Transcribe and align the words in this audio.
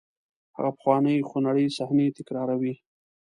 هغه 0.55 0.71
پخوانۍ 0.77 1.17
خونړۍ 1.29 1.67
صحنې 1.77 2.07
تکراروئ. 2.17 2.73